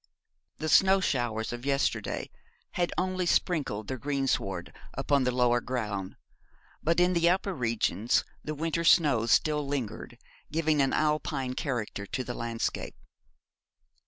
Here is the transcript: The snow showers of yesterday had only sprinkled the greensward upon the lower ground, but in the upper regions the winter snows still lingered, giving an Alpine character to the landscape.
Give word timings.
The 0.57 0.67
snow 0.67 0.99
showers 0.99 1.53
of 1.53 1.63
yesterday 1.63 2.31
had 2.71 2.91
only 2.97 3.27
sprinkled 3.27 3.87
the 3.87 3.99
greensward 3.99 4.73
upon 4.95 5.25
the 5.25 5.31
lower 5.31 5.61
ground, 5.61 6.15
but 6.81 6.99
in 6.99 7.13
the 7.13 7.29
upper 7.29 7.53
regions 7.53 8.23
the 8.43 8.55
winter 8.55 8.83
snows 8.83 9.29
still 9.29 9.63
lingered, 9.67 10.17
giving 10.51 10.81
an 10.81 10.91
Alpine 10.91 11.53
character 11.53 12.07
to 12.07 12.23
the 12.23 12.33
landscape. 12.33 12.95